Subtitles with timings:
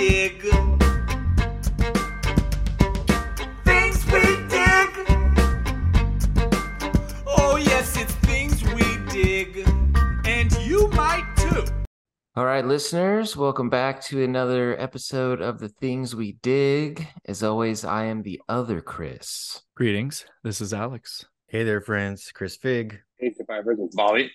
[0.00, 0.40] dig.
[3.64, 4.90] Things we dig.
[7.26, 9.68] Oh, yes, it's things we dig.
[10.24, 11.64] And you might too.
[12.34, 17.06] All right, listeners, welcome back to another episode of the Things We Dig.
[17.26, 19.60] As always, I am the other Chris.
[19.74, 20.24] Greetings.
[20.42, 21.26] This is Alex.
[21.48, 22.30] Hey there, friends.
[22.32, 22.98] Chris Fig.
[23.18, 24.30] Hey, survivors, it's Bobby.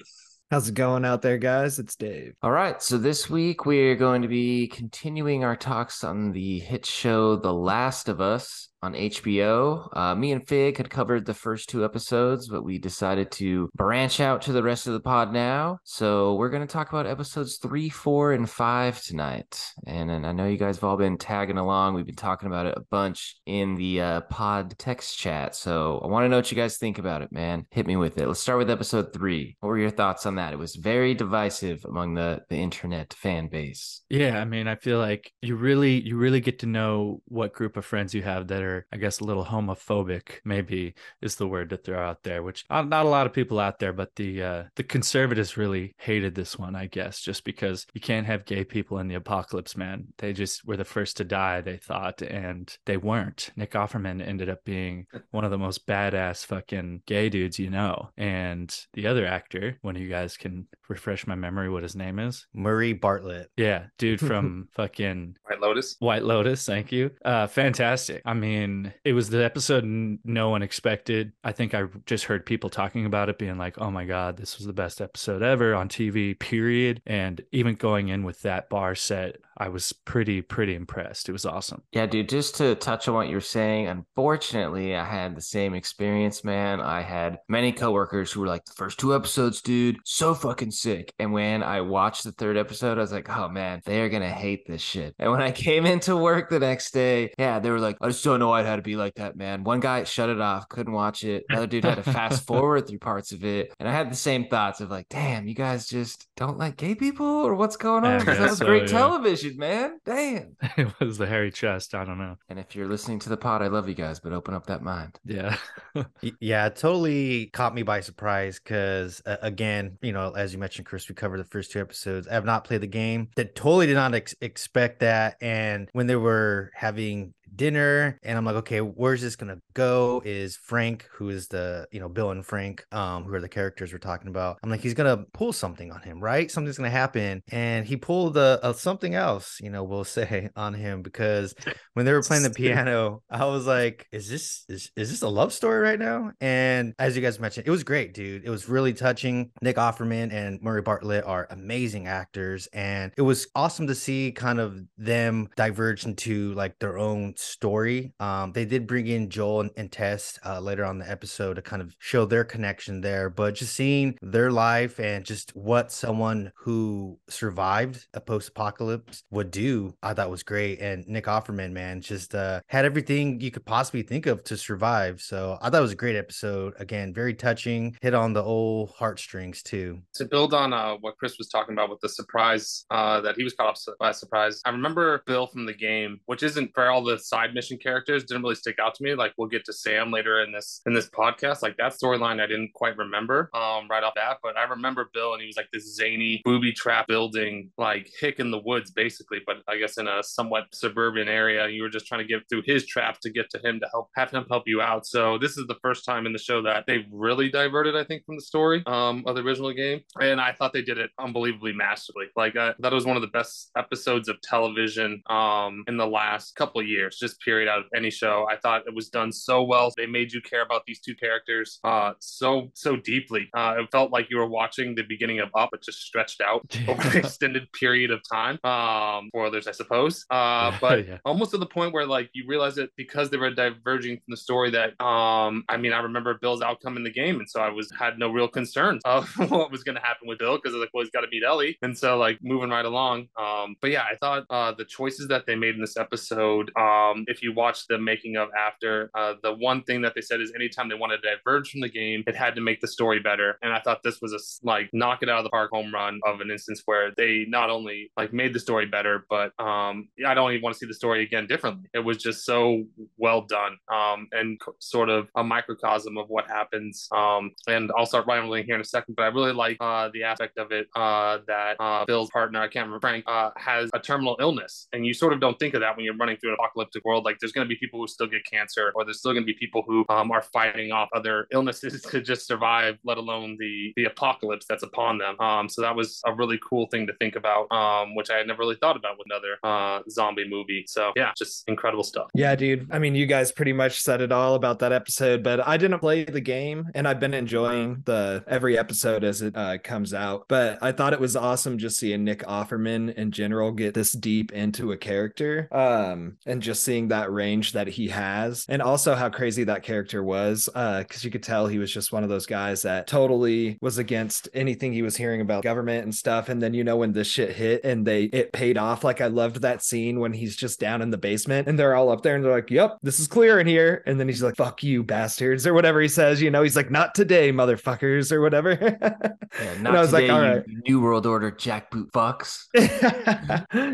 [0.51, 1.79] How's it going out there, guys?
[1.79, 2.35] It's Dave.
[2.43, 6.85] All right, so this week we're going to be continuing our talks on the hit
[6.85, 9.89] show The Last of Us on HBO.
[9.97, 14.19] Uh, me and Fig had covered the first two episodes, but we decided to branch
[14.19, 15.79] out to the rest of the pod now.
[15.83, 19.59] So we're going to talk about episodes three, four, and five tonight.
[19.87, 21.95] And, and I know you guys have all been tagging along.
[21.95, 25.55] We've been talking about it a bunch in the uh, pod text chat.
[25.55, 27.65] So I want to know what you guys think about it, man.
[27.71, 28.27] Hit me with it.
[28.27, 29.57] Let's start with episode three.
[29.61, 30.53] What were your thoughts on that?
[30.53, 34.01] It was very divisive among the, the internet fan base.
[34.09, 37.77] Yeah, I mean, I feel like you really you really get to know what group
[37.77, 40.39] of friends you have that are, I guess, a little homophobic.
[40.43, 42.43] Maybe is the word to throw out there.
[42.43, 45.95] Which not, not a lot of people out there, but the uh, the conservatives really
[45.97, 46.75] hated this one.
[46.75, 50.07] I guess just because you can't have gay people in the apocalypse, man.
[50.17, 51.61] They just were the first to die.
[51.61, 53.51] They thought, and they weren't.
[53.55, 58.09] Nick Offerman ended up being one of the most badass fucking gay dudes you know,
[58.17, 62.19] and the other actor, one of you guys can refresh my memory what his name
[62.19, 62.47] is.
[62.53, 63.51] Murray Bartlett.
[63.57, 65.95] Yeah, dude from fucking White Lotus.
[65.99, 66.65] White Lotus.
[66.65, 67.11] Thank you.
[67.23, 68.21] Uh, fantastic.
[68.25, 69.83] I mean, it was the episode
[70.23, 71.31] no one expected.
[71.43, 74.57] I think I just heard people talking about it, being like, "Oh my god, this
[74.57, 77.01] was the best episode ever on TV." Period.
[77.05, 81.29] And even going in with that bar set, I was pretty pretty impressed.
[81.29, 81.83] It was awesome.
[81.91, 86.43] Yeah, dude, just to touch on what you're saying, unfortunately, I had the same experience,
[86.43, 86.81] man.
[86.81, 91.13] I had many coworkers who were like, the first two episodes, dude, so fucking sick.
[91.19, 94.65] And when I watched the third episode, I was like, oh man, they're gonna hate
[94.67, 95.15] this shit.
[95.19, 98.23] And when I came into work the next day, yeah, they were like, I just
[98.23, 99.63] don't know why it had to be like that, man.
[99.63, 101.43] One guy shut it off, couldn't watch it.
[101.49, 103.73] Another dude had to fast forward through parts of it.
[103.79, 106.95] And I had the same thoughts of like, damn, you guys just don't like gay
[106.95, 108.15] people or what's going on?
[108.15, 108.25] on?
[108.25, 108.87] 'Cause that was so, great yeah.
[108.87, 109.99] television, man.
[110.05, 110.55] Damn.
[110.77, 111.93] it was the hairy chest.
[111.95, 112.37] I don't know.
[112.49, 114.81] And if you're listening to the pod, I love you guys, but open up that
[114.81, 115.19] mind.
[115.25, 115.57] Yeah.
[116.41, 121.07] Yeah, totally caught me by surprise because, uh, again, you know, as you mentioned, Chris,
[121.07, 122.27] we covered the first two episodes.
[122.27, 123.29] I have not played the game.
[123.35, 125.37] That totally did not ex- expect that.
[125.41, 130.21] And when they were having dinner and i'm like okay where's this gonna go?
[130.25, 133.91] Is frank who is the you know bill and frank um who are the characters
[133.91, 136.49] we're talking about i'm like he's gonna pull something on him right?
[136.49, 137.43] Something's gonna happen.
[137.51, 141.53] And he pulled a, a something else you know we'll say on him because
[141.93, 145.27] when they were playing the piano i was like is this is, is this a
[145.27, 146.31] love story right now?
[146.41, 148.43] And as you guys mentioned it was great dude.
[148.45, 149.51] It was really touching.
[149.61, 154.59] Nick offerman and murray bartlett are amazing actors and it was awesome to see kind
[154.59, 159.71] of them diverge into like their own story um they did bring in joel and,
[159.77, 163.55] and tess uh, later on the episode to kind of show their connection there but
[163.55, 170.13] just seeing their life and just what someone who survived a post-apocalypse would do i
[170.13, 174.25] thought was great and nick offerman man just uh had everything you could possibly think
[174.25, 178.13] of to survive so i thought it was a great episode again very touching hit
[178.13, 180.01] on the old heartstrings too.
[180.15, 183.43] To build on uh, what Chris was talking about with the surprise uh, that he
[183.43, 187.03] was caught up by surprise, I remember Bill from the game, which isn't for all
[187.03, 189.15] the side mission characters, didn't really stick out to me.
[189.15, 191.61] Like we'll get to Sam later in this in this podcast.
[191.61, 195.33] Like that storyline, I didn't quite remember um, right off that, but I remember Bill,
[195.33, 199.39] and he was like this zany booby trap building, like hick in the woods, basically.
[199.45, 202.63] But I guess in a somewhat suburban area, you were just trying to get through
[202.65, 205.05] his traps to get to him to help have him help you out.
[205.05, 208.25] So this is the first time in the show that they've really diverted, I think,
[208.25, 211.73] from the story um, of the original game, and I thought they did it unbelievably
[211.73, 212.27] masterfully.
[212.35, 216.55] Like I it was one of the best episodes of television um, in the last
[216.55, 216.87] couple of
[217.17, 218.47] just period out of any show.
[218.49, 219.91] I thought it was done so well.
[219.97, 223.49] They made you care about these two characters uh, so so deeply.
[223.55, 226.61] Uh, it felt like you were watching the beginning of Up, but just stretched out
[226.87, 228.59] over an extended period of time.
[228.63, 230.25] Um, spoilers, I suppose.
[230.29, 231.17] Uh, but Yeah.
[231.25, 234.37] almost to the point where like you realize it because they were diverging from the
[234.37, 237.69] story that um I mean I remember Bill's outcome in the game and so I
[237.69, 240.77] was had no real concerns of what was going to happen with Bill because I
[240.77, 243.75] was like well he's got to meet Ellie and so like moving right along um
[243.81, 247.25] but yeah I thought uh the choices that they made in this episode um um,
[247.27, 250.51] if you watch the making of after, uh, the one thing that they said is
[250.55, 253.57] anytime they wanted to diverge from the game, it had to make the story better.
[253.61, 256.19] And I thought this was a like knock it out of the park home run
[256.25, 260.33] of an instance where they not only like made the story better, but um, I
[260.33, 261.89] don't even want to see the story again differently.
[261.93, 262.83] It was just so
[263.17, 267.07] well done um, and sort of a microcosm of what happens.
[267.11, 270.23] Um, and I'll start rambling here in a second, but I really like uh, the
[270.23, 273.99] aspect of it uh, that uh, Bill's partner, I can't remember, Frank, uh, has a
[273.99, 274.87] terminal illness.
[274.93, 277.25] And you sort of don't think of that when you're running through an apocalyptic world.
[277.25, 279.47] Like there's going to be people who still get cancer, or there's still going to
[279.47, 283.93] be people who um, are fighting off other illnesses to just survive, let alone the
[283.95, 285.39] the apocalypse that's upon them.
[285.39, 288.47] Um, so that was a really cool thing to think about, um, which I had
[288.47, 290.85] never really thought about with another uh, zombie movie.
[290.87, 292.29] So yeah, just incredible stuff.
[292.33, 292.87] Yeah, dude.
[292.91, 295.99] I mean, you guys pretty much said it all about that episode, but I didn't
[295.99, 300.45] play the game and I've been enjoying the every episode as it uh, comes out.
[300.47, 304.51] But I thought it was awesome just seeing Nick Offerman in general get this deep
[304.51, 309.29] into a character um, and just seeing that range that he has and also how
[309.29, 312.45] crazy that character was uh, because you could tell he was just one of those
[312.45, 316.49] guys that totally was against anything he was hearing about government and stuff.
[316.49, 319.27] And then, you know, when this shit hit and they it paid off, like I
[319.27, 322.35] loved that scene when he's just down in the basement and they're all up there
[322.35, 324.03] and they're like, yep, this is clear in here.
[324.05, 326.41] And then he's like, fuck you, bastards, or whatever he says.
[326.41, 328.75] You know, he's like, not today, motherfuckers, or whatever.
[329.57, 330.63] Yeah, and I was today, like, all right.
[330.85, 332.65] New World Order jackboot fucks.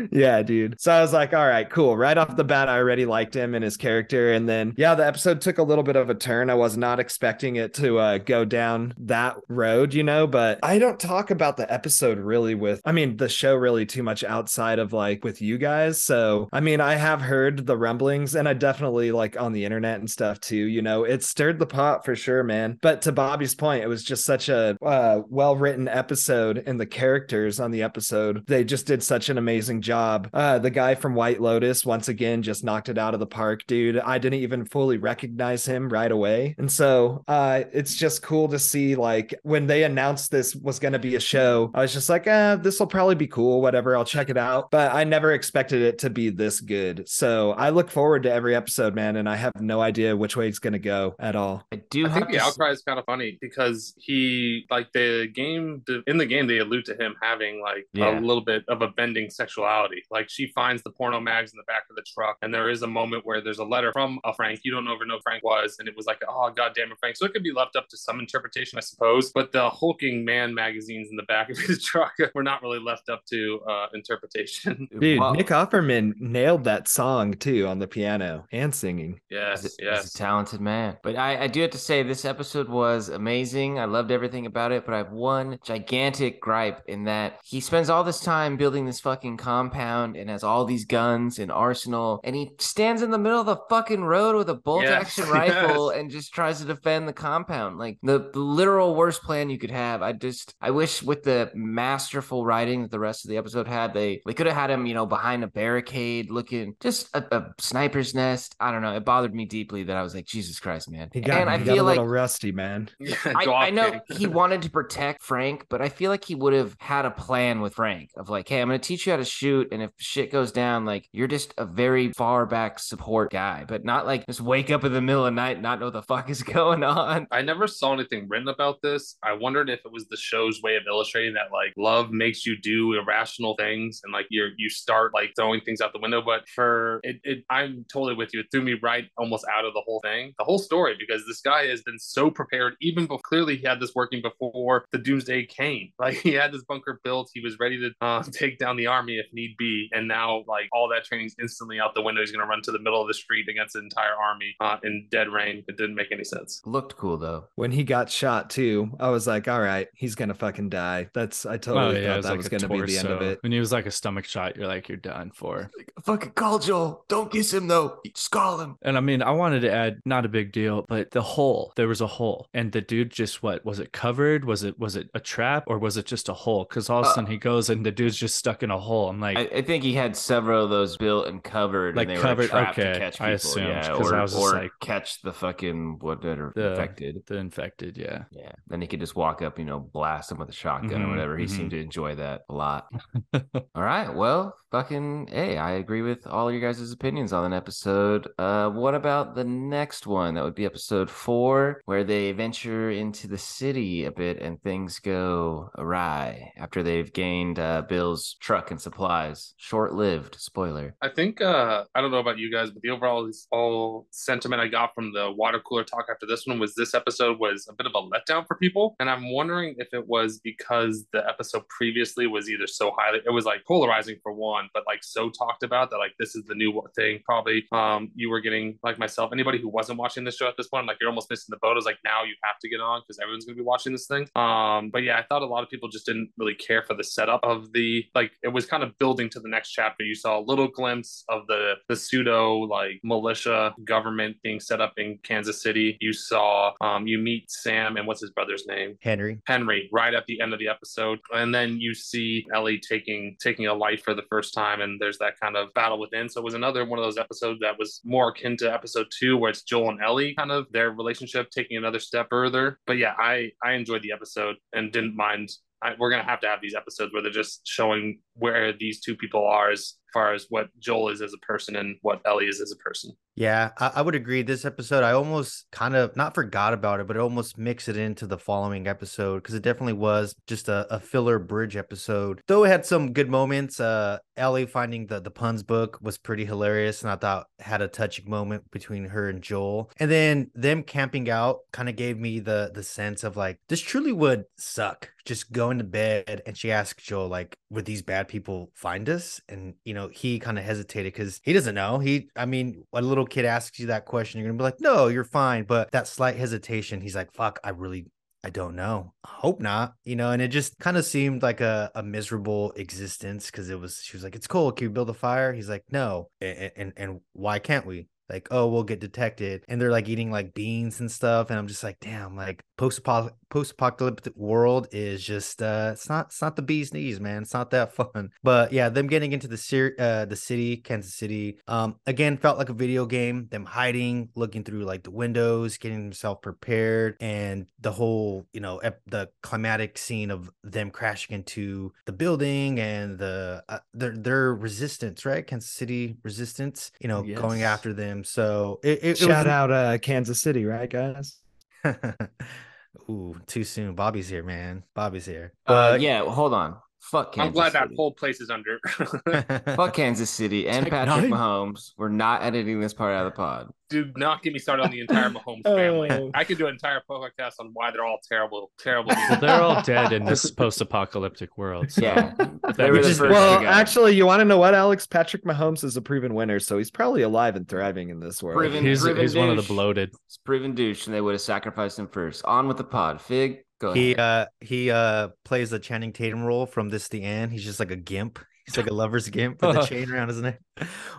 [0.12, 0.80] yeah, dude.
[0.80, 1.96] So I was like, all right, cool.
[1.96, 4.32] Right off the bat, I already liked him and his character.
[4.32, 6.50] And then, yeah, the episode took a little bit of a turn.
[6.50, 10.78] I was not expecting it to uh, go down that road, you know, but I
[10.78, 14.78] don't talk about the episode really with, I mean, the show really too much outside
[14.78, 16.02] of like with you guys.
[16.02, 20.00] So, I mean, I have heard the rumblings and I definitely like on the internet
[20.00, 22.78] and stuff too, you know, it stirred the pot for sure, man.
[22.82, 26.86] But to Bobby's point, it was just such a uh, well written episode and the
[26.86, 30.28] characters on the episode, they just did such an amazing job.
[30.32, 33.60] Uh, the guy from White Lotus, once again, just knocked it out of the park,
[33.66, 33.98] dude.
[33.98, 36.54] I didn't even fully recognize him right away.
[36.56, 40.94] And so uh, it's just cool to see, like, when they announced this was going
[40.94, 43.94] to be a show, I was just like, eh, this will probably be cool, whatever.
[43.94, 44.70] I'll check it out.
[44.70, 47.06] But I never expected it to be this good.
[47.06, 49.16] So I look forward to every episode, man.
[49.16, 51.66] And I have no idea which way it's going to go at all.
[51.72, 54.90] I do I think to the s- outcry is kind of funny because he like
[54.94, 58.18] the game in the game they allude to him having like Yeah.
[58.18, 60.02] a little bit of a bending sexuality.
[60.10, 62.82] Like she finds the porno mags in the back of the truck, and there is
[62.82, 64.60] a moment where there's a letter from a Frank.
[64.62, 66.98] You don't ever know who Frank was, and it was like, oh god damn it,
[67.00, 67.16] Frank.
[67.16, 69.32] So it could be left up to some interpretation, I suppose.
[69.32, 73.08] But the hulking man magazines in the back of his truck were not really left
[73.08, 74.86] up to uh, interpretation.
[75.00, 79.20] Dude, Well, Nick Offerman nailed that song too on the piano and singing.
[79.28, 80.02] yes, He's a, yes.
[80.04, 80.98] he's a talented man.
[81.02, 83.80] But I, I do have to say, this episode was amazing.
[83.80, 84.84] I loved everything about it.
[84.86, 89.00] But I have one gigantic gripe in that he spends all this time building this
[89.00, 92.20] fucking compound and has all these guns and arsenal.
[92.22, 95.28] And he stands in the middle of the fucking road with a bolt Yes, action
[95.30, 96.00] rifle yes.
[96.00, 97.78] and just tries to defend the compound.
[97.78, 100.02] Like the, the literal worst plan you could have.
[100.02, 103.94] I just, I wish with the masterful writing that the rest of the episode had,
[103.94, 107.54] they, they could have had him, you know, behind a barricade looking just a, a
[107.60, 108.54] sniper's nest.
[108.60, 108.94] I don't know.
[108.94, 111.10] It bothered me deeply that I was like, Jesus Christ, man.
[111.12, 112.88] He got, and I he got feel a like little rusty, man.
[113.24, 116.76] I, I know he wanted to protect Frank, but I feel like he would have
[116.78, 119.24] had a plan with Frank of like, hey, I'm going to teach you how to
[119.24, 119.68] shoot.
[119.72, 123.84] And if shit goes down, like you're just a very far back support guy, but
[123.84, 126.02] not like just wake up in the middle of the night not know what the
[126.12, 127.26] fuck is going on.
[127.30, 129.16] I never saw anything written about this.
[129.22, 132.56] I wondered if it was the show's way of illustrating that like love makes you
[132.60, 136.22] do irrational things and like you're you start like throwing things out the window.
[136.22, 138.40] But for it, it I'm totally with you.
[138.40, 141.40] It threw me right almost out of the whole thing, the whole story, because this
[141.40, 142.74] guy has been so prepared.
[142.80, 145.90] Even before clearly he had this working before the doomsday came.
[146.02, 147.30] Like he had this bunker built.
[147.32, 149.88] He was ready to uh, take down the army if need be.
[149.92, 152.21] And now like all that training's instantly out the window.
[152.22, 155.06] He's gonna run to the middle of the street against an entire army uh, in
[155.10, 155.64] dead rain.
[155.68, 156.62] It didn't make any sense.
[156.64, 157.44] Looked cool though.
[157.54, 161.08] When he got shot too, I was like, all right, he's gonna fucking die.
[161.14, 163.22] That's I totally Oh, yeah, thought was that like was gonna be the end of
[163.22, 163.38] it.
[163.42, 165.70] When he was like a stomach shot, you're like, you're done for.
[166.04, 167.04] Fucking call Joel.
[167.08, 167.98] Don't kiss him though.
[168.14, 168.76] Just call him.
[168.82, 171.72] And I mean, I wanted to add, not a big deal, but the hole.
[171.76, 174.44] There was a hole, and the dude just what was it covered?
[174.44, 176.64] Was it was it a trap or was it just a hole?
[176.68, 178.78] Because all of a Uh, sudden he goes and the dude's just stuck in a
[178.78, 179.08] hole.
[179.08, 182.11] I'm like, I, I think he had several of those built and covered, Like and
[182.16, 183.26] they covered- were trapped okay, to catch people.
[183.26, 186.52] I assumed, yeah, 'cause or, I was or like- catch the fucking what that are
[186.54, 187.22] The- infected.
[187.26, 188.24] the infected, yeah.
[188.30, 191.06] Yeah, then he could just walk up, you know, blast him with a shotgun or
[191.06, 191.36] Mhm, whatever.
[191.36, 191.50] He mhm.
[191.50, 192.86] seemed to enjoy that a lot.
[193.74, 198.28] All right, well, fucking, hey, I agree with all your guys' opinions on an episode.
[198.38, 200.34] Uh, what about the next one?
[200.34, 204.98] That would be episode four, where they venture into the city a bit and things
[204.98, 209.54] go awry after they've gained uh, Bill's truck and supplies.
[209.56, 210.94] Short-lived, spoiler.
[211.00, 214.68] I think uh I don't know about you guys, but the overall all sentiment I
[214.68, 217.86] got from the water cooler talk after this one was this episode was a bit
[217.86, 222.26] of a letdown for people, and I'm wondering if it was because the episode previously
[222.26, 225.90] was either so highly it was like polarizing for one, but like so talked about
[225.90, 227.20] that like this is the new thing.
[227.24, 230.68] Probably um you were getting like myself, anybody who wasn't watching this show at this
[230.68, 231.76] point, like you're almost missing the boat.
[231.76, 234.28] Is like now you have to get on because everyone's gonna be watching this thing.
[234.36, 237.04] Um, but yeah, I thought a lot of people just didn't really care for the
[237.04, 240.04] setup of the like it was kind of building to the next chapter.
[240.04, 244.94] You saw a little glimpse of the the pseudo like militia government being set up
[244.96, 245.98] in Kansas City.
[246.00, 248.96] You saw um you meet Sam and what's his brother's name?
[249.02, 249.38] Henry.
[249.46, 253.66] Henry right at the end of the episode, and then you see Ellie taking taking
[253.66, 256.28] a life for the first time, and there's that kind of battle within.
[256.28, 259.36] So it was another one of those episodes that was more akin to episode two,
[259.36, 262.78] where it's Joel and Ellie kind of their relationship taking another step further.
[262.86, 265.50] But yeah, I I enjoyed the episode and didn't mind.
[265.82, 269.16] I, we're gonna have to have these episodes where they're just showing where these two
[269.16, 272.60] people are as far as what Joel is as a person and what Ellie is
[272.60, 273.12] as a person.
[273.34, 274.42] Yeah, I, I would agree.
[274.42, 278.26] This episode, I almost kind of not forgot about it, but almost mixed it into
[278.26, 282.42] the following episode because it definitely was just a, a, filler bridge episode.
[282.46, 283.80] Though it had some good moments.
[283.80, 287.88] Uh, Ellie finding the the puns book was pretty hilarious, and I thought had a
[287.88, 289.90] touching moment between her and Joel.
[289.98, 293.80] And then them camping out kind of gave me the the sense of like this
[293.80, 295.10] truly would suck.
[295.24, 299.40] Just going to bed, and she asked Joel like, "Would these bad people find us?"
[299.48, 301.98] And you know, he kind of hesitated because he doesn't know.
[301.98, 305.08] He, I mean, a little kid asks you that question, you're gonna be like, "No,
[305.08, 308.06] you're fine." But that slight hesitation, he's like, "Fuck, I really
[308.44, 309.12] I don't know.
[309.24, 309.94] I hope not.
[310.04, 313.78] You know, and it just kind of seemed like a, a miserable existence because it
[313.78, 314.72] was she was like, It's cool.
[314.72, 315.52] Can you build a fire?
[315.52, 316.28] He's like, No.
[316.40, 318.08] And, and and why can't we?
[318.32, 319.64] Like, oh, we'll get detected.
[319.68, 321.50] And they're like eating like beans and stuff.
[321.50, 323.04] And I'm just like, damn, like post
[323.52, 327.70] post-apocalyptic world is just uh it's not it's not the bee's knees man it's not
[327.70, 331.94] that fun but yeah them getting into the ser- uh the city kansas city um
[332.06, 336.40] again felt like a video game them hiding looking through like the windows getting themselves
[336.42, 342.12] prepared and the whole you know ep- the climatic scene of them crashing into the
[342.12, 347.92] building and the uh, their their resistance right kansas city resistance you know going after
[347.92, 351.38] them so it, it, it Shout was out uh Kansas City, right, guys?
[353.10, 353.94] Ooh, too soon.
[353.94, 354.84] Bobby's here, man.
[354.94, 355.52] Bobby's here.
[355.66, 356.76] Uh, But yeah, well, hold on.
[357.02, 358.78] Fuck Kansas I'm glad that whole place is under.
[359.76, 361.38] Fuck Kansas City and Tech Patrick Nine.
[361.38, 361.90] Mahomes.
[361.98, 363.70] We're not editing this part out of the pod.
[363.90, 366.10] Do not get me started on the entire Mahomes family.
[366.10, 366.30] Oh.
[366.32, 369.12] I could do an entire podcast on why they're all terrible, terrible.
[369.30, 371.90] Well, they're all dead in this post-apocalyptic world.
[371.90, 374.74] So Yeah, that they were makes the first well, actually, you want to know what,
[374.74, 375.06] Alex?
[375.06, 378.56] Patrick Mahomes is a proven winner, so he's probably alive and thriving in this world.
[378.58, 380.10] Proven- he's, proven he's one of the bloated.
[380.26, 382.44] It's proven douche, and they would have sacrificed him first.
[382.46, 383.20] On with the pod.
[383.20, 387.52] Fig, go he uh he uh plays the Channing Tatum role from this the end.
[387.52, 388.38] He's just like a gimp.
[388.64, 390.60] He's like a lover's gimp with a chain around his neck.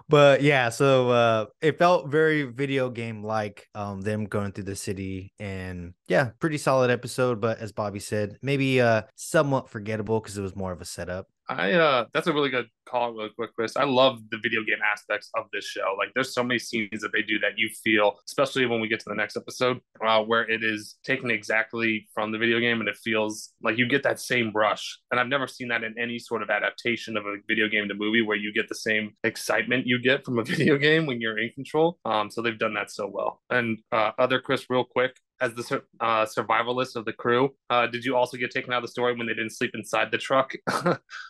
[0.07, 4.75] But yeah, so uh it felt very video game like um them going through the
[4.75, 10.37] city and yeah, pretty solid episode, but as Bobby said, maybe uh somewhat forgettable because
[10.37, 11.27] it was more of a setup.
[11.49, 13.75] I uh that's a really good call, really quick, Chris.
[13.75, 15.95] I love the video game aspects of this show.
[15.97, 18.99] Like there's so many scenes that they do that you feel, especially when we get
[19.01, 22.87] to the next episode, uh, where it is taken exactly from the video game and
[22.87, 24.99] it feels like you get that same brush.
[25.11, 27.93] And I've never seen that in any sort of adaptation of a video game to
[27.93, 31.39] movie where you get the same excitement you get from a video game when you're
[31.39, 31.97] in control.
[32.05, 33.41] Um, so they've done that so well.
[33.49, 37.87] And uh, other Chris, real quick, as the sur- uh, survivalist of the crew, uh,
[37.87, 40.17] did you also get taken out of the story when they didn't sleep inside the
[40.17, 40.53] truck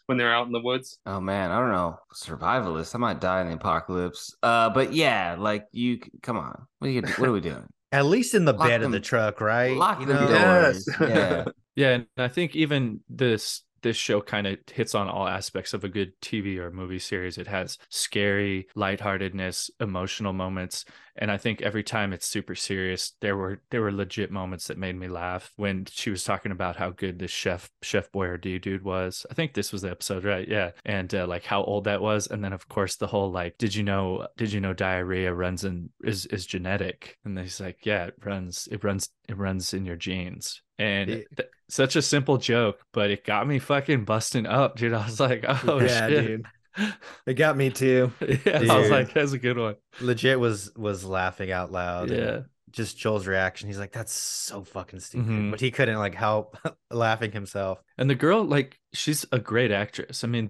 [0.06, 1.00] when they're out in the woods?
[1.06, 1.98] Oh man, I don't know.
[2.14, 2.96] Survivalist.
[2.96, 4.36] I might die in the apocalypse.
[4.44, 6.00] Uh, but yeah, like you.
[6.22, 6.68] Come on.
[6.80, 7.02] What are you?
[7.02, 7.68] What are we doing?
[7.92, 9.78] At least in the Lock bed of the truck, right?
[9.78, 10.28] Lock You the know?
[10.28, 10.88] doors.
[11.00, 11.10] Yes.
[11.10, 11.46] Yeah.
[11.76, 15.84] Yeah, and I think even this this show kind of hits on all aspects of
[15.84, 17.38] a good TV or movie series.
[17.40, 23.38] It has scary, lightheartedness, emotional moments, and I think every time it's super serious, there
[23.38, 26.90] were there were legit moments that made me laugh when she was talking about how
[26.90, 29.26] good this chef Chef Boyardee dude was.
[29.30, 30.48] I think this was the episode, right?
[30.48, 33.58] Yeah, and uh, like how old that was, and then of course the whole like,
[33.58, 37.18] did you know did you know diarrhea runs in is is genetic?
[37.26, 40.62] And he's like, yeah, it runs it runs it runs in your genes.
[40.80, 44.94] And th- such a simple joke, but it got me fucking busting up, dude.
[44.94, 46.28] I was like, oh yeah, shit.
[46.28, 46.46] dude.
[47.26, 48.12] It got me too.
[48.46, 49.76] yeah, I was like, that's a good one.
[50.02, 52.10] Legit was was laughing out loud.
[52.10, 52.42] Yeah.
[52.72, 53.68] Just Joel's reaction.
[53.68, 55.30] He's like, that's so fucking stupid.
[55.30, 55.52] Mhm.
[55.52, 56.58] But he couldn't like help
[56.92, 57.80] laughing himself.
[57.98, 60.24] And the girl, like, she's a great actress.
[60.24, 60.50] I mean,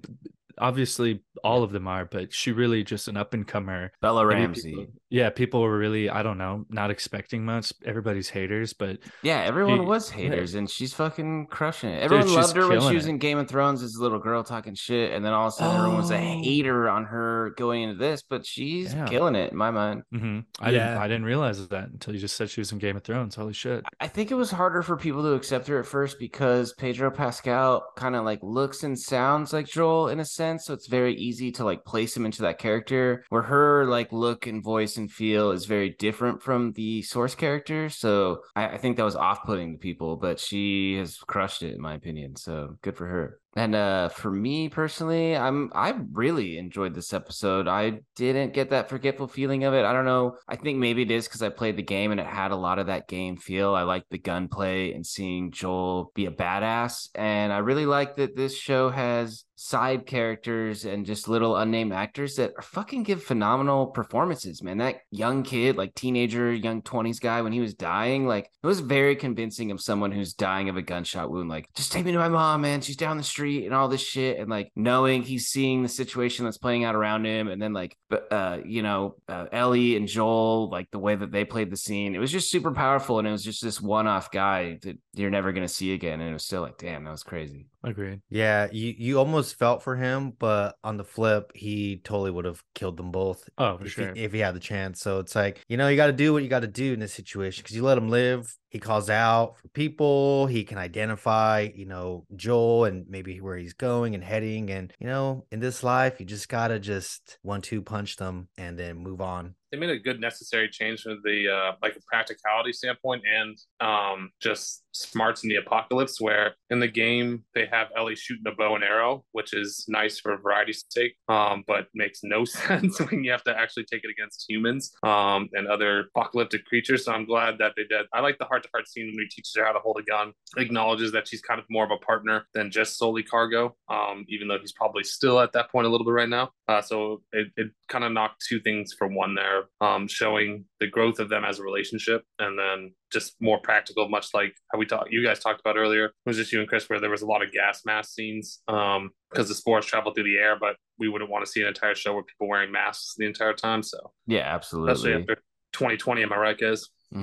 [0.58, 3.92] obviously all of them are, but she really just an up and comer.
[4.00, 4.70] Bella Ramsey.
[4.70, 7.72] people- yeah, people were really, I don't know, not expecting much.
[7.84, 12.02] Everybody's haters, but Yeah, everyone She- was haters, and she's fucking crushing it.
[12.02, 13.10] Everyone she's loved her when she was it.
[13.10, 15.56] in Game of Thrones as a little girl talking shit, and then all of a
[15.56, 16.42] sudden everyone was a Oh.
[16.42, 18.22] hater on her going into this.
[18.28, 19.06] But she's Yeah.
[19.06, 20.02] killing it in my mind.
[20.12, 20.44] mhm.
[20.60, 21.00] I didn't, Yeah.
[21.00, 23.36] I didn't realize that until you just said she was in Game of Thrones.
[23.36, 23.84] Holy shit!
[24.00, 27.84] I think it was harder for people to accept her at first because Pedro Pascal
[27.96, 30.64] kind of like looks and sounds like Joel in a sense.
[30.66, 34.46] So it's very easy to like place him into that character where her like look
[34.46, 37.88] and voice and feel is very different from the source character.
[37.88, 41.74] So I, I think that was off putting to people, but she has crushed it
[41.74, 42.36] in my opinion.
[42.36, 43.40] So good for her.
[43.56, 47.68] And uh for me personally, I'm I really enjoyed this episode.
[47.68, 49.84] I didn't get that forgetful feeling of it.
[49.84, 50.36] I don't know.
[50.48, 52.78] I think maybe it is because I played the game and it had a lot
[52.78, 53.74] of that game feel.
[53.74, 57.08] I like the gunplay and seeing Joel be a badass.
[57.14, 62.36] And I really like that this show has side characters and just little unnamed actors
[62.36, 64.78] that are fucking give phenomenal performances, man.
[64.78, 68.80] That young kid, like teenager, young 20s guy, when he was dying, like it was
[68.80, 71.48] very convincing of someone who's dying of a gunshot wound.
[71.48, 72.80] Like, just take me to my mom, man.
[72.80, 74.38] She's down the street and all this shit.
[74.38, 77.48] And like knowing he's seeing the situation that's playing out around him.
[77.48, 77.96] And then like,
[78.30, 82.14] uh, you know, uh, Ellie and Joel, like the way that they played the scene,
[82.14, 83.18] it was just super powerful.
[83.18, 86.20] And it was just this one off guy that you're never to see again.
[86.20, 87.66] And it was still like, damn, that was crazy.
[87.84, 88.20] Agreed.
[88.30, 92.62] Yeah, you you almost felt for him, but on the flip, he totally would have
[92.74, 94.14] killed them both Oh, for if, sure.
[94.14, 95.00] he, if he had the chance.
[95.00, 97.00] So it's like, you know, you got to do what you got to do in
[97.00, 98.56] this situation because you let him live.
[98.70, 100.46] He calls out for people.
[100.46, 104.70] He can identify, you know, Joel and maybe where he's going and heading.
[104.70, 108.48] And, you know, in this life, you just got to just one, two punch them
[108.58, 109.54] and then move on.
[109.74, 114.30] They made a good necessary change from the uh, like a practicality standpoint and um,
[114.40, 118.76] just smarts in the apocalypse where in the game they have ellie shooting a bow
[118.76, 123.32] and arrow which is nice for variety's sake um, but makes no sense when you
[123.32, 127.04] have to actually take it against humans um, and other apocalyptic creatures.
[127.06, 128.06] So i'm glad that they did.
[128.12, 131.10] I like the heart-to-heart scene when he teaches her how to hold a gun acknowledges
[131.12, 134.58] that she's kind of more of a partner than just solely cargo um, even though
[134.58, 136.50] he's probably still at that point a little bit right now.
[136.68, 140.86] Uh, so it, it kind of knocked two things for one there, um, showing the
[140.86, 144.86] growth of them as a relationship, and then just more practical, much like how we
[144.86, 146.06] talked, you guys talked about earlier.
[146.06, 148.60] It was just you and Chris, where there was a lot of gas mask scenes
[148.68, 151.68] um, because the spores travel through the air, but we wouldn't want to see an
[151.68, 153.82] entire show where people wearing masks the entire time.
[153.82, 155.22] So, Yeah, especially absolutely.
[155.22, 155.34] after
[155.72, 156.88] 2020, am I right, guys?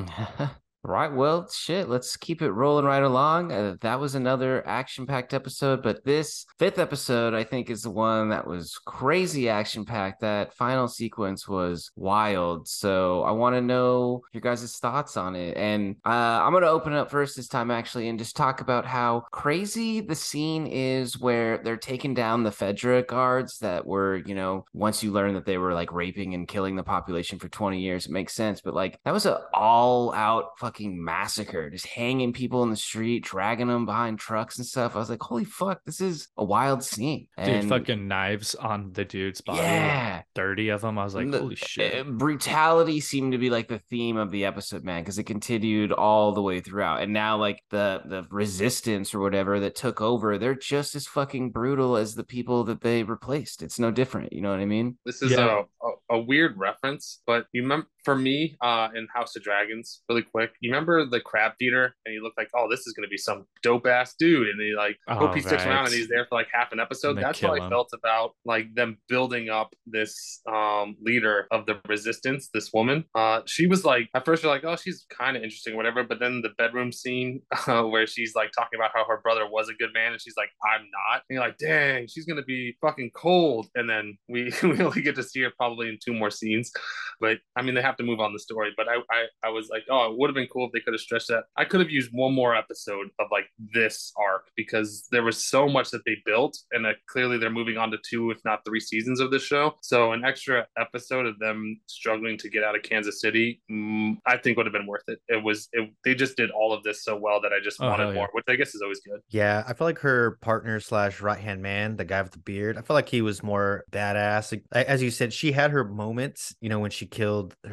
[0.83, 1.11] right.
[1.11, 3.51] Well, shit, let's keep it rolling right along.
[3.51, 7.91] Uh, that was another action packed episode, but this fifth episode, I think, is the
[7.91, 10.21] one that was crazy action packed.
[10.21, 12.67] That final sequence was wild.
[12.67, 15.55] So I want to know your guys' thoughts on it.
[15.55, 18.61] And uh, I'm going to open it up first this time, actually, and just talk
[18.61, 24.17] about how crazy the scene is where they're taking down the Fedra guards that were,
[24.25, 27.49] you know, once you learn that they were like raping and killing the population for
[27.49, 28.61] 20 years, it makes sense.
[28.61, 33.23] But like, that was an all out fucking massacre, just hanging people in the street,
[33.25, 34.95] dragging them behind trucks and stuff.
[34.95, 37.27] I was like, holy fuck, this is a wild scene.
[37.43, 39.59] Dude, fucking knives on the dude's body.
[39.59, 40.21] like yeah.
[40.35, 40.97] 30 of them.
[40.97, 41.99] I was like, The- holy shit.
[41.99, 45.91] uh, brutality seemed to be like the theme of the episode, man, because it continued
[45.91, 47.01] all the way throughout.
[47.01, 51.51] And now, like the the resistance or whatever that took over, they're just as fucking
[51.51, 53.61] brutal as the people that they replaced.
[53.61, 54.31] It's no different.
[54.31, 54.97] You know what I mean?
[55.05, 55.63] This is Yeah.
[55.83, 60.01] a, a, a weird reference, but you remember for me uh, in House of Dragons,
[60.09, 60.51] really quick.
[60.61, 63.17] You remember the crab feeder, and you look like, oh, this is going to be
[63.17, 66.25] some dope ass dude, and he like Oh, hope he sticks around, and he's there
[66.25, 67.17] for like half an episode.
[67.17, 72.49] That's how I felt about like them building up this um, leader of the resistance,
[72.53, 73.03] this woman.
[73.15, 76.03] Uh, she was like at first you're like, oh, she's kind of interesting, whatever.
[76.03, 79.69] But then the bedroom scene uh, where she's like talking about how her brother was
[79.69, 81.23] a good man, and she's like, I'm not.
[81.29, 83.67] And you're like, dang, she's gonna be fucking cold.
[83.75, 86.71] And then we we only get to see her probably in two more scenes.
[87.19, 88.71] But I mean, they have to move on the story.
[88.75, 90.93] But I I, I was like, oh, it would have been cool if they could
[90.93, 91.43] have stretched that.
[91.57, 95.67] I could have used one more episode of like this arc because there was so
[95.67, 98.79] much that they built, and uh, clearly they're moving on to two, if not three
[98.79, 99.75] seasons of this show.
[99.81, 104.37] So an extra episode of them struggling to get out of Kansas City, mm, I
[104.37, 105.19] think would have been worth it.
[105.27, 107.87] It was it, they just did all of this so well that I just Oh,
[107.87, 108.13] wanted yeah.
[108.13, 109.21] more, which I guess is always good.
[109.29, 112.77] Yeah, I feel like her partner slash right hand man, the guy with the beard,
[112.77, 114.51] I feel like he was more badass.
[114.51, 117.71] Like, as you said, she had her moments, you know, when she killed her,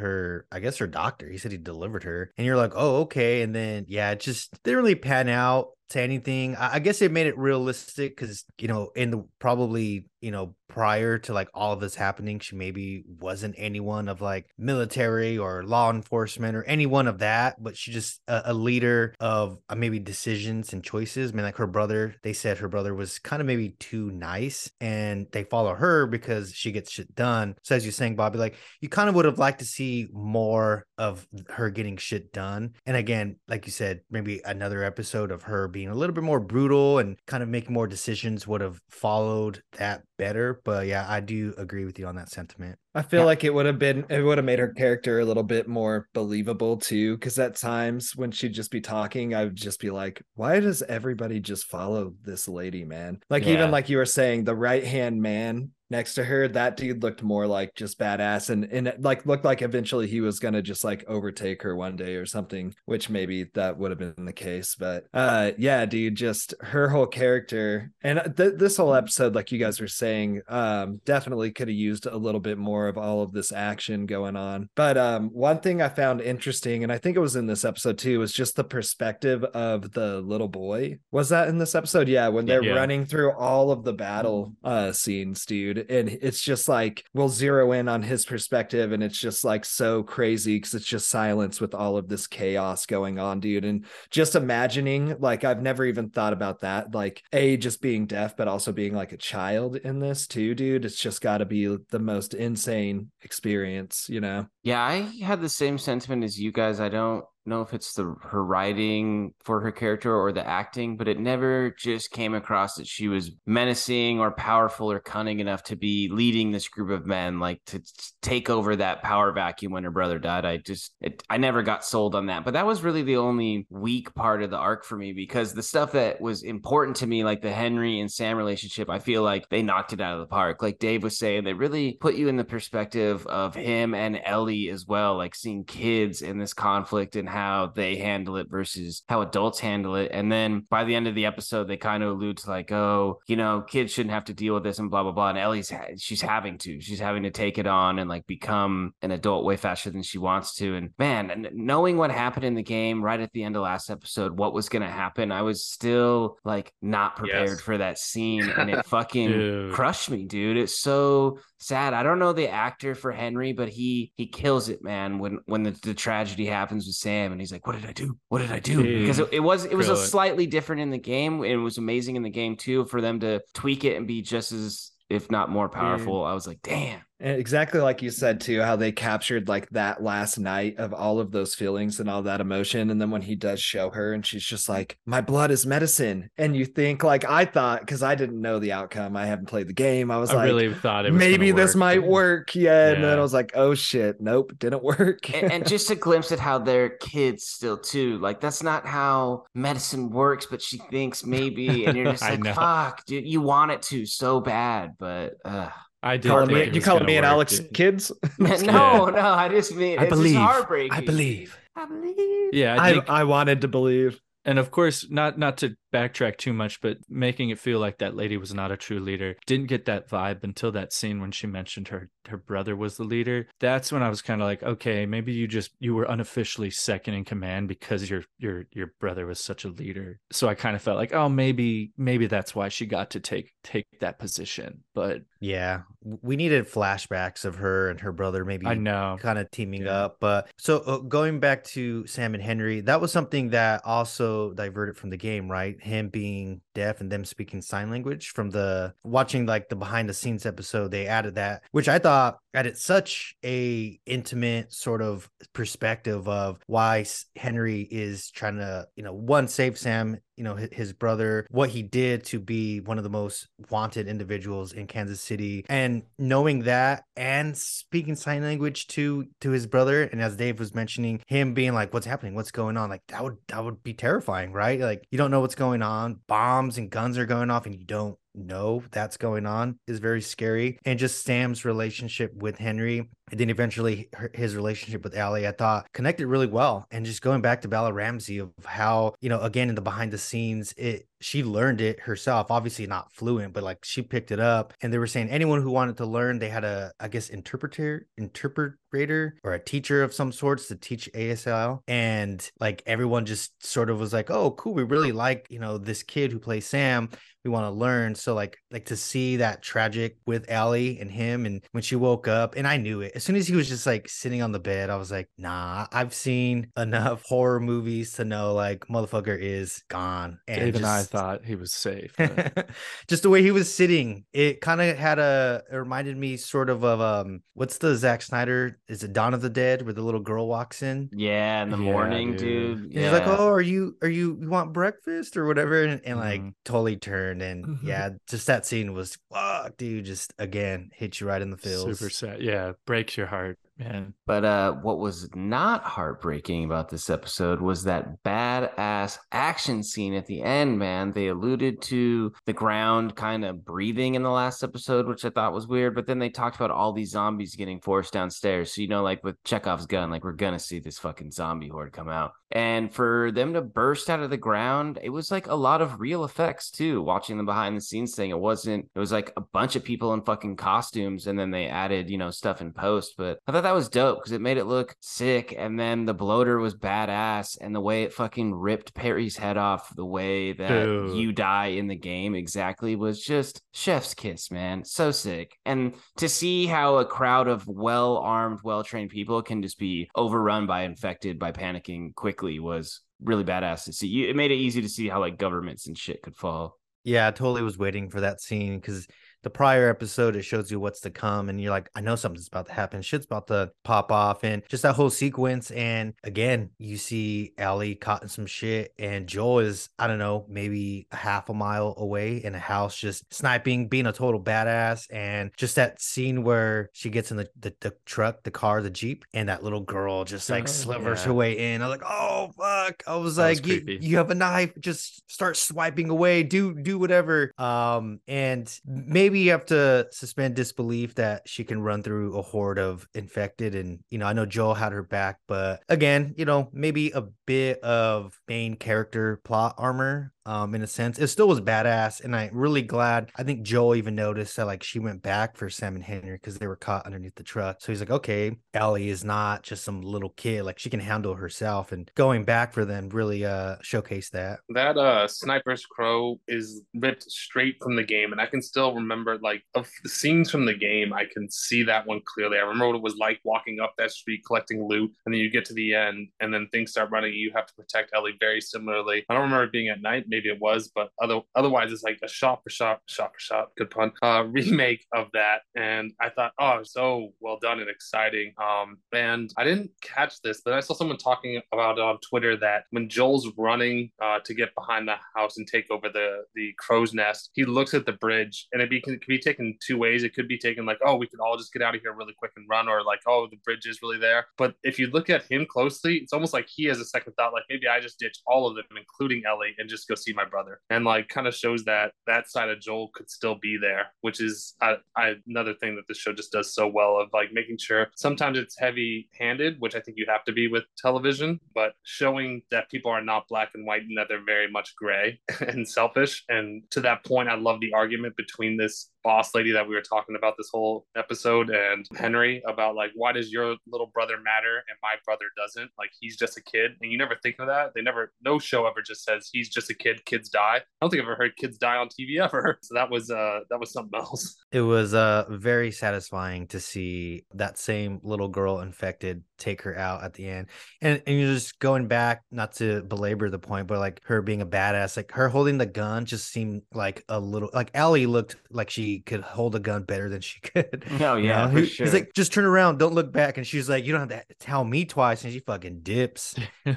[0.50, 1.28] I guess her doctor.
[1.28, 2.32] He said he delivered her.
[2.36, 3.42] And you're like, oh, okay.
[3.42, 6.56] And then, yeah, it just didn't really pan out to anything.
[6.56, 10.54] I, I guess it made it realistic because, you know, in the probably you know,
[10.68, 15.64] prior to like all of this happening, she maybe wasn't anyone of like military or
[15.64, 19.98] law enforcement or anyone of that, but she just a, a leader of uh, maybe
[19.98, 21.32] decisions and choices.
[21.32, 24.70] I mean, like her brother, they said her brother was kind of maybe too nice
[24.80, 27.56] and they follow her because she gets shit done.
[27.62, 30.86] So as you're saying, Bobby, like you kind of would have liked to see more
[30.96, 32.74] of her getting shit done.
[32.86, 36.40] And again, like you said, maybe another episode of her being a little bit more
[36.40, 40.60] brutal and kind of making more decisions would have followed that better.
[40.64, 42.78] But yeah, I do agree with you on that sentiment.
[42.94, 45.42] I feel like it would have been it would have made her character a little
[45.42, 47.16] bit more believable too.
[47.18, 50.82] Cause at times when she'd just be talking, I would just be like, why does
[50.82, 53.20] everybody just follow this lady, man?
[53.30, 53.52] Like Yeah.
[53.54, 57.22] even like you were saying, the right hand man next to her, that dude looked
[57.22, 60.84] more like just badass and and it, like looked like eventually he was gonna just
[60.84, 64.74] like overtake her one day or something, which maybe that would have been the case.
[64.74, 69.58] But uh yeah, dude, just her whole character and th- this whole episode, like you
[69.58, 73.32] guys were saying, um, definitely could have used a little bit more of all of
[73.32, 74.68] this action going on.
[74.74, 77.98] But um one thing I found interesting, and I think it was in this episode
[77.98, 80.98] too, was just the perspective of the little boy.
[81.10, 82.08] Was that in this episode?
[82.08, 82.74] Yeah, when they're Yeah.
[82.74, 85.77] running through all of the battle uh scenes, dude.
[85.88, 90.02] And it's just like we'll zero in on his perspective, and it's just like so
[90.02, 93.64] crazy because it's just silence with all of this chaos going on, dude.
[93.64, 96.94] And just imagining, like, I've never even thought about that.
[96.94, 100.84] Like, A, just being deaf, but also being like a child in this too, dude.
[100.84, 104.46] It's just got to be the most insane experience, you know?
[104.62, 106.80] Yeah, I had the same sentiment as you guys.
[106.80, 111.08] I don't know if it's the her writing for her character or the acting, but
[111.08, 115.76] it never just came across that she was menacing or powerful or cunning enough to
[115.76, 117.82] be leading this group of men, like to
[118.22, 120.44] take over that power vacuum when her brother died.
[120.44, 122.44] I just, it, I never got sold on that.
[122.44, 125.62] But that was really the only weak part of the arc for me because the
[125.62, 129.48] stuff that was important to me, like the Henry and Sam relationship, I feel like
[129.48, 130.62] they knocked it out of the park.
[130.62, 134.70] Like Dave was saying, they really put you in the perspective of him and Ellie
[134.70, 137.28] as well, like seeing kids in this conflict and
[137.74, 140.10] they handle it versus how adults handle it.
[140.12, 143.20] And then by the end of the episode, they kind of allude to like, oh,
[143.26, 145.28] you know, kids shouldn't have to deal with this and blah blah blah.
[145.30, 149.10] And Ellie's she's having to, she's having to take it on and like become an
[149.10, 150.74] adult way faster than she wants to.
[150.76, 154.36] And man, knowing what happened in the game right at the end of last episode,
[154.38, 157.60] what was going to happen, I was still like not prepared Yes.
[157.60, 160.56] for that scene, and it fucking crushed me, dude.
[160.56, 161.94] It's so sad.
[161.94, 165.18] I don't know the actor for Henry, but he he kills it, man.
[165.18, 168.16] When when the, the tragedy happens with Sam, and he's like, "What did I do?
[168.28, 169.00] What did I do?" Dude.
[169.00, 172.16] Because it, it was it was a slightly different in the game, it was amazing
[172.16, 175.50] in the game too for them to tweak it and be just as if not
[175.50, 176.24] more powerful.
[176.24, 180.02] I was like, "Damn." And exactly like you said too, how they captured like that
[180.02, 182.90] last night of all of those feelings and all that emotion.
[182.90, 186.30] And then when he does show her and she's just like, My blood is medicine.
[186.38, 189.16] And you think like I thought, because I didn't know the outcome.
[189.16, 190.10] I haven't played the game.
[190.10, 191.78] I was I like, really thought it was maybe this work.
[191.78, 192.54] might work.
[192.54, 192.90] Yeah.
[192.90, 195.34] And then I was like, oh shit, nope, didn't work.
[195.34, 198.18] and, and just a glimpse at how they're kids still too.
[198.18, 203.04] Like that's not how medicine works, but she thinks maybe, and you're just like, fuck,
[203.06, 205.70] dude, you want it to so bad, but uh,
[206.02, 206.28] I did.
[206.28, 207.72] calling me, you was calling me and Alex dude.
[207.74, 208.12] kids?
[208.38, 210.34] no, no, I just mean I it's believe.
[210.34, 210.92] just I heartbreaking.
[210.92, 211.58] I believe.
[211.76, 212.54] I believe.
[212.54, 214.20] Yeah, I I, I wanted to believe.
[214.48, 218.14] And of course not not to backtrack too much but making it feel like that
[218.14, 221.46] lady was not a true leader didn't get that vibe until that scene when she
[221.46, 225.06] mentioned her her brother was the leader that's when i was kind of like okay
[225.06, 229.40] maybe you just you were unofficially second in command because your your your brother was
[229.40, 232.84] such a leader so i kind of felt like oh maybe maybe that's why she
[232.84, 238.12] got to take take that position but Yeah, we needed flashbacks of her and her
[238.12, 240.04] brother maybe i know kind of teaming Yeah.
[240.04, 240.16] up.
[240.20, 244.96] But so uh, going back to Sam and Henry, that was something that also diverted
[244.96, 245.80] from the game, right?
[245.80, 250.14] Him being deaf and them speaking sign language from the watching like the behind the
[250.14, 256.28] scenes episode, they added that, which I thought added such a intimate sort of perspective
[256.28, 257.04] of why
[257.36, 261.82] Henry is trying to, you know, one save Sam, you know, his brother, what he
[261.82, 267.04] did to be one of the most wanted individuals in Kansas City, and knowing that
[267.16, 271.74] and speaking sign language to to his brother, and as Dave was mentioning, him being
[271.74, 272.34] like, "What's happening?
[272.34, 274.78] What's going on?" Like that would that would be terrifying, right?
[274.78, 276.20] Like you don't know what's going on,
[276.68, 280.22] bombs and guns are going off, and you don't know that's going on is very
[280.22, 280.78] scary.
[280.84, 285.92] And just Sam's relationship with Henry, and then eventually his relationship with Ellie, I thought
[285.92, 286.86] connected really well.
[286.90, 290.12] And just going back to Bella Ramsey of how, you know, again in the behind
[290.12, 292.50] the scenes, it she learned it herself.
[292.50, 294.72] Obviously not fluent, but like she picked it up.
[294.80, 298.06] And they were saying anyone who wanted to learn, they had a, I guess, interpreter,
[298.16, 301.80] interpreter, or a teacher of some sorts to teach ASL.
[301.88, 305.78] And like everyone just sort of was like, "Oh, cool, we really like you know
[305.78, 307.10] this kid who plays Sam."
[307.44, 308.14] We want to learn.
[308.14, 312.28] So like like to see that tragic with Ellie and him and when she woke
[312.28, 313.12] up and I knew it.
[313.14, 315.86] As soon as he was just like sitting on the bed, I was like, nah,
[315.92, 320.38] I've seen enough horror movies to know like motherfucker is gone.
[320.46, 320.84] And Dave just...
[320.84, 322.14] and I thought he was safe.
[323.08, 326.70] just the way he was sitting, it kind of had a it reminded me sort
[326.70, 328.78] of of um what's the Zack Snyder?
[328.88, 331.08] Is it Dawn of the Dead where the little girl walks in?
[331.12, 332.82] Yeah, in the yeah, morning, dude.
[332.82, 332.92] dude.
[332.92, 333.02] Yeah.
[333.02, 335.84] He's like, Oh, are you are you you want breakfast or whatever?
[335.84, 336.50] And, and like mm-hmm.
[336.64, 337.88] totally turned and mm-hmm.
[337.88, 340.04] yeah, just that scene was fuck, dude.
[340.04, 341.98] Just again, hit you right in the feels.
[341.98, 342.42] Super sad.
[342.42, 344.14] Yeah, breaks your heart man.
[344.26, 350.26] But uh, what was not heartbreaking about this episode was that badass action scene at
[350.26, 351.12] the end, man.
[351.12, 355.52] They alluded to the ground kind of breathing in the last episode, which I thought
[355.52, 355.94] was weird.
[355.94, 358.74] But then they talked about all these zombies getting forced downstairs.
[358.74, 361.68] So, you know, like with Chekhov's gun, like we're going to see this fucking zombie
[361.68, 362.32] horde come out.
[362.50, 366.00] And for them to burst out of the ground, it was like a lot of
[366.00, 367.02] real effects too.
[367.02, 370.14] Watching the behind the scenes thing, it wasn't, it was like a bunch of people
[370.14, 373.14] in fucking costumes and then they added, you know, stuff in post.
[373.18, 375.54] But I thought that was dope because it made it look sick.
[375.56, 377.58] And then the bloater was badass.
[377.60, 381.18] And the way it fucking ripped Perry's head off, the way that Dude.
[381.18, 384.84] you die in the game exactly was just chef's kiss, man.
[384.84, 385.58] So sick.
[385.66, 390.08] And to see how a crowd of well armed, well trained people can just be
[390.16, 394.30] overrun by infected by panicking quickly was really badass to see.
[394.30, 396.78] It made it easy to see how like governments and shit could fall.
[397.04, 399.06] Yeah, I totally was waiting for that scene because
[399.42, 402.48] the prior episode it shows you what's to come and you're like i know something's
[402.48, 403.02] about to happen.
[403.02, 407.94] Shit's about to pop off and just that whole sequence and again you see ellie
[407.94, 411.94] caught in some shit and joel is i don't know maybe a half a mile
[411.98, 416.90] away in a house just sniping being a total badass and just that scene where
[416.92, 420.24] she gets in the, the, the truck the car the jeep and that little girl
[420.24, 421.26] just like oh, slivers yeah.
[421.26, 421.82] her way in.
[421.82, 423.02] I was like oh fuck.
[423.06, 426.42] I was that like was you, you have a knife just start swiping away.
[426.42, 427.52] Do do whatever.
[427.58, 432.40] Um and maybe maybe you have to suspend disbelief that she can run through a
[432.40, 433.74] horde of infected.
[433.74, 437.24] And, you know, I know Joel had her back, but again, you know, maybe a
[437.48, 441.18] bit of main character plot armor um, in a sense.
[441.18, 443.30] It still was badass, and I'm really glad.
[443.36, 446.58] I think Joel even noticed that like she went back for Sam and Henry because
[446.58, 447.80] they were caught underneath the truck.
[447.80, 451.34] So he's like, okay, Ellie is not just some little kid; like she can handle
[451.34, 451.92] herself.
[451.92, 454.60] And going back for them really uh showcased that.
[454.70, 459.38] That uh sniper's crow is ripped straight from the game, and I can still remember
[459.38, 461.12] like of the scenes from the game.
[461.12, 462.58] I can see that one clearly.
[462.58, 465.50] I remember what it was like walking up that street collecting loot, and then you
[465.50, 467.34] get to the end, and then things start running.
[467.38, 469.24] You have to protect Ellie very similarly.
[469.28, 470.26] I don't remember it being at night.
[470.28, 473.68] Maybe it was, but other otherwise it's like a shot for shot, shot for shot,
[473.76, 475.62] good pun, uh, remake of that.
[475.76, 478.52] And I thought, oh, so well done and exciting.
[478.62, 482.56] Um, and I didn't catch this, but I saw someone talking about it on Twitter
[482.58, 486.72] that when Joel's running uh, to get behind the house and take over the the
[486.78, 489.98] crow's nest, he looks at the bridge, and it, be, it can be taken two
[489.98, 490.24] ways.
[490.24, 492.34] It could be taken like, oh, we could all just get out of here really
[492.38, 494.46] quick and run, or like, oh, the bridge is really there.
[494.56, 497.52] But if you look at him closely, it's almost like he has a second thought,
[497.52, 500.34] like maybe I just ditch all of them, including Ellie, and just go see see
[500.34, 500.80] my brother.
[500.90, 504.40] And like kind of shows that that side of joel could still be there which
[504.40, 507.78] is I, I, another thing that the show just does so well of like making
[507.78, 511.94] sure sometimes it's heavy handed which i think you have to be with television but
[512.02, 515.88] showing that people are not black and white and that they're very much gray and
[515.88, 516.44] selfish.
[516.48, 520.02] And to that point i love the argument between this boss lady that we were
[520.02, 524.76] talking about this whole episode and Henry about like why does your little brother matter
[524.88, 525.90] and my brother doesn't?
[525.98, 526.92] Like he's just a kid.
[527.00, 527.92] And you never think of that.
[527.94, 530.76] They never no show ever just says he's just a kid kids die.
[530.78, 532.78] I don't think I've ever heard kids die on TV ever.
[532.88, 534.56] So that was uh that was something else.
[534.72, 540.22] It was uh very satisfying to see that same little girl infected take her out
[540.22, 540.68] at the end.
[541.00, 544.62] And and you're just going back, not to belabor the point, but like her being
[544.62, 548.56] a badass, like her holding the gun just seemed like a little like Ellie looked
[548.70, 551.04] like she could hold a gun better than she could.
[551.20, 551.80] Oh yeah, you know?
[551.80, 552.06] for sure.
[552.06, 553.58] He's like, just turn around, don't look back.
[553.58, 555.44] And she's like, you don't have to tell me twice.
[555.44, 556.54] And she fucking dips.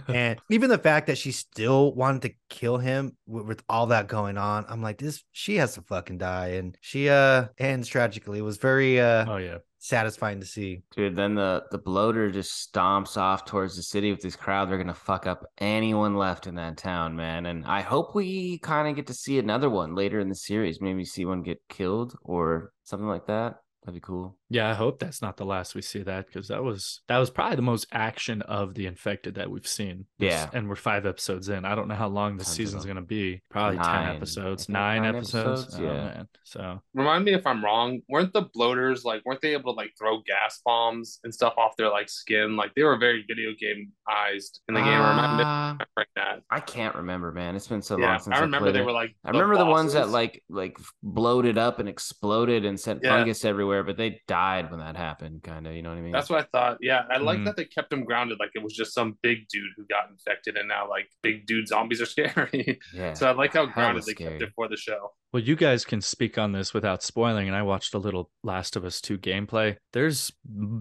[0.08, 4.08] and even the fact that she still wanted to kill him with, with all that
[4.08, 6.50] going on, I'm like, this she has to fucking die.
[6.50, 8.40] And she uh ends tragically.
[8.40, 10.84] It was very uh oh yeah satisfying to see.
[10.96, 14.70] Dude, then the the bloater just stomps off towards the city with this crowd.
[14.70, 17.48] They're gonna fuck up anyone left in that town, man.
[17.48, 20.80] And I hope we kind of get to see another one later in the series.
[20.80, 23.56] Maybe see one get killed or something like that.
[23.84, 24.38] That'd be cool.
[24.54, 27.30] Yeah, I hope that's not the last we see that because that was that was
[27.30, 30.06] probably the most action of the infected that we've seen.
[30.20, 30.50] This- Yeah.
[30.52, 31.64] and we're five episodes in.
[31.64, 33.42] I don't know how long this Tons of season's gonna be.
[33.50, 34.08] Probably Nine.
[34.08, 35.62] ten episodes, nine, nine episodes.
[35.64, 36.04] episodes, Oh, yeah.
[36.04, 36.28] man.
[36.44, 38.02] So Remind me if I'm wrong.
[38.10, 41.78] Weren't the bloaters like weren't they able to like throw gas bombs and stuff off
[41.78, 42.58] their like skin?
[42.58, 45.00] Like they were very video gameized in the game.
[45.00, 46.42] Remind me Uh, if I'm that.
[46.50, 47.56] I can't remember, man.
[47.56, 48.86] It's been so Yeah, long since I remember played they it.
[48.86, 49.16] were like.
[49.24, 53.12] I remember the ones that like like bloated up and exploded and sent Yeah.
[53.18, 55.44] fungus everywhere, but they died when that happened.
[55.44, 56.12] Kind of, you know what I mean?
[56.12, 56.78] That's what I thought.
[56.82, 57.46] Yeah, I like Mhm.
[57.46, 58.38] that they kept him grounded.
[58.40, 61.68] Like it was just some big dude who got infected, and now like big dude
[61.68, 62.80] zombies are scary.
[62.94, 63.14] yeah.
[63.14, 65.12] so I like how Hella grounded they kept it for the show.
[65.34, 68.76] Well, you guys can speak on this without spoiling, and I watched a little Last
[68.76, 69.78] of Us 2 gameplay.
[69.94, 70.32] There's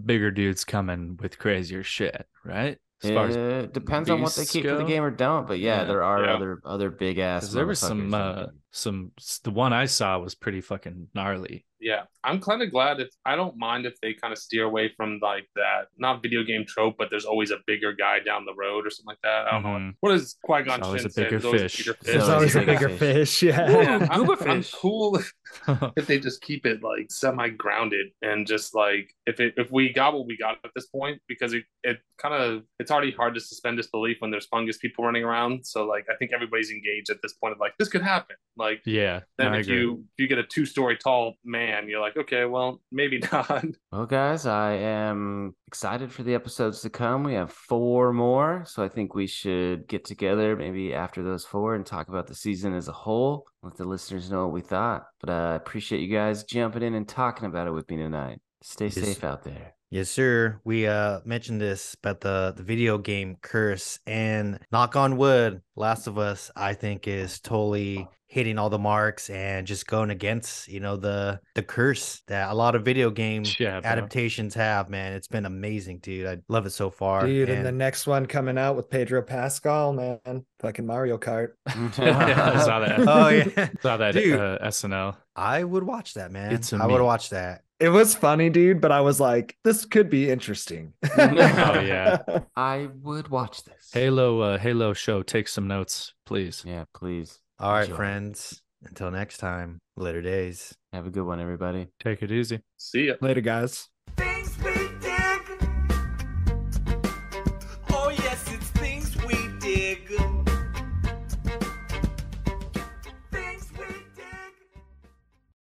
[0.04, 2.78] bigger dudes coming with crazier shit, right?
[3.02, 5.46] As far as it depends on what they beasts keep for the game or don't,
[5.46, 5.84] but yeah, Yeah.
[5.84, 6.34] there are Yeah.
[6.34, 7.50] other other big ass.
[7.50, 8.46] there was some uh there.
[8.72, 9.12] Some
[9.44, 11.64] the one I saw was pretty fucking gnarly.
[11.82, 14.92] Yeah, I'm kind of glad if I don't mind if they kind of steer away
[14.98, 18.52] from like that not video game trope, but there's always a bigger guy down the
[18.54, 19.46] road or something like that.
[19.46, 19.94] I don't know Mhm.
[20.00, 21.78] what is Qui Gon There's always Jinn a bigger There's always a fish.
[21.78, 23.38] bigger There's There's always always a a bigger bigger fish.
[23.38, 23.42] fish.
[23.44, 23.70] Yeah.
[23.70, 25.18] Yeah, I'm, Goober I'm cool
[25.96, 29.90] if they just keep it like semi grounded and just like if it if we
[29.90, 33.32] got what we got at this point because it, it kind of it's already hard
[33.34, 37.08] to suspend disbelief when there's fungus people running around so like I think everybody's engaged
[37.08, 40.22] at this point of like this could happen like Yeah, then I if you if
[40.22, 44.46] you get a two story tall man you're like okay well maybe not Well, guys,
[44.46, 47.24] I am excited for the episodes to come.
[47.24, 51.74] We have four more, so I think we should get together maybe after those four
[51.74, 53.46] and talk about the season as a whole.
[53.64, 55.06] Let the listeners know what we thought.
[55.20, 58.38] But uh, I appreciate you guys jumping in and talking about it with me tonight.
[58.62, 58.94] Stay Yes.
[58.94, 59.74] safe out there.
[59.90, 60.60] Yes, sir.
[60.62, 66.06] We uh mentioned this about the the video game curse and knock on wood, Last
[66.06, 70.78] of Us, I think is totally hitting all the marks and just going against, you
[70.78, 73.90] know, the the curse that a lot of video game Yeah, bro.
[73.90, 75.14] adaptations have, man.
[75.14, 76.26] It's been amazing, dude.
[76.28, 77.26] I love it so far.
[77.26, 80.20] Dude, and the next one coming out with Pedro Pascal, man.
[80.60, 81.52] Fucking Mario Kart.
[81.66, 83.00] Yeah, I saw that.
[83.08, 83.68] oh yeah.
[83.80, 84.38] Saw that Dude.
[84.38, 85.16] uh, SNL.
[85.34, 86.52] I would watch that, man.
[86.52, 87.62] It's a I would watch that.
[87.80, 90.92] It was funny, dude, but I was like, this could be interesting.
[91.16, 92.18] Oh, yeah.
[92.54, 93.88] I would watch this.
[93.94, 95.22] Halo, uh, Halo show.
[95.22, 96.62] Take some notes, please.
[96.66, 97.38] Yeah, please.
[97.58, 97.96] All right, Enjoy.
[97.96, 98.60] friends.
[98.84, 99.78] Until next time.
[99.96, 100.74] Later days.
[100.92, 101.88] Have a good one, everybody.
[102.02, 102.60] Take it easy.
[102.78, 103.88] see ya Later, guys.